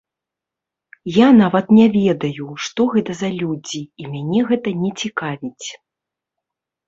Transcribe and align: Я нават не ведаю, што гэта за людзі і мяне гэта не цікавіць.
Я 1.15 1.27
нават 1.41 1.65
не 1.79 1.83
ведаю, 1.97 2.47
што 2.67 2.81
гэта 2.95 3.11
за 3.21 3.29
людзі 3.41 3.81
і 4.05 4.07
мяне 4.13 4.39
гэта 4.49 4.69
не 4.83 4.91
цікавіць. 5.03 5.67